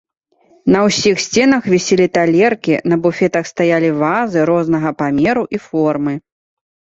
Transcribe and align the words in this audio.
На 0.75 0.79
ўсіх 0.85 1.19
сценах 1.25 1.67
віселі 1.73 2.07
талеркі, 2.17 2.73
на 2.93 2.99
буфетах 3.03 3.45
стаялі 3.53 3.89
вазы 4.01 4.39
рознага 4.53 4.89
памеру 5.03 5.43
і 5.59 5.63
формы. 5.69 6.13